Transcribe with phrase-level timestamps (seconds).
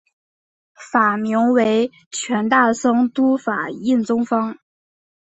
[0.91, 4.57] 法名为权大僧都法印宗方。